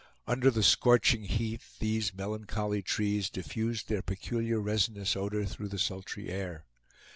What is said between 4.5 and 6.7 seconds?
resinous odor through the sultry air.